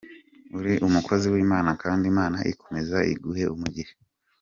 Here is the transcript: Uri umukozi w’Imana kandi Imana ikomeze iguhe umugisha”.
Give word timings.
Uri 0.57 0.73
umukozi 0.87 1.25
w’Imana 1.33 1.69
kandi 1.83 2.03
Imana 2.11 2.37
ikomeze 2.51 2.97
iguhe 3.13 3.43
umugisha”. 3.55 3.95